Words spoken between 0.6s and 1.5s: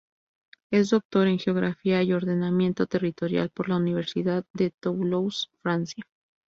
Es doctor en